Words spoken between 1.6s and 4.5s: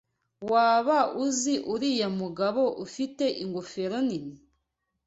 uriya mugabo ufite ingofero nini?